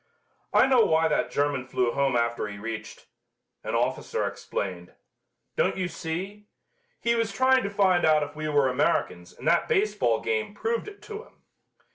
[0.51, 3.05] "I know why that German flew home after he reached,"
[3.63, 4.95] an officer explained.
[5.55, 6.47] "Don't you see?
[6.99, 10.87] He was trying to find out if we were Americans and that baseball game proved
[10.87, 11.43] it to him."